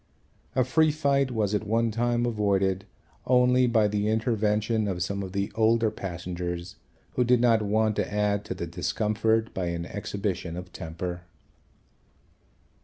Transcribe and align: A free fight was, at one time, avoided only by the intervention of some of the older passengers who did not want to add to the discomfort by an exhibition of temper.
A 0.55 0.63
free 0.63 0.89
fight 0.89 1.29
was, 1.29 1.53
at 1.53 1.67
one 1.67 1.91
time, 1.91 2.25
avoided 2.25 2.85
only 3.27 3.67
by 3.67 3.87
the 3.87 4.07
intervention 4.09 4.87
of 4.87 5.03
some 5.03 5.21
of 5.21 5.31
the 5.31 5.51
older 5.53 5.91
passengers 5.91 6.75
who 7.11 7.23
did 7.23 7.39
not 7.39 7.61
want 7.61 7.97
to 7.97 8.11
add 8.11 8.43
to 8.45 8.55
the 8.55 8.65
discomfort 8.65 9.53
by 9.53 9.67
an 9.67 9.85
exhibition 9.85 10.57
of 10.57 10.73
temper. 10.73 11.21